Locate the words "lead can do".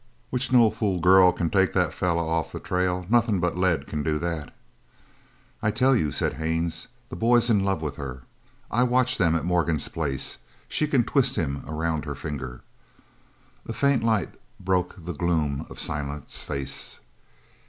3.55-4.17